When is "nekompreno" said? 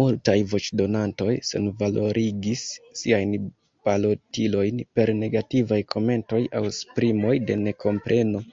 7.68-8.48